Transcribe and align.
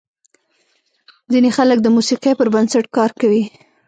ځینې 1.31 1.49
خلک 1.57 1.77
د 1.81 1.87
موسیقۍ 1.95 2.33
پر 2.37 2.47
بنسټ 2.53 2.85
کار 2.97 3.11
کوي. 3.21 3.43